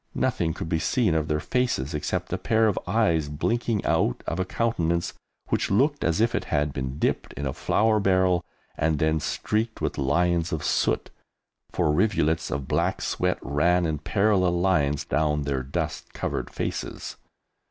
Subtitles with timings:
[0.15, 4.39] Nothing could be seen of their faces except a pair of eyes blinking out of
[4.39, 5.13] a countenance
[5.49, 8.43] which looked as if it had been dipped in a flour barrel
[8.75, 11.11] and then streaked with lines of soot,
[11.71, 17.17] for rivulets of black sweat ran in parallel lines down their dust covered faces.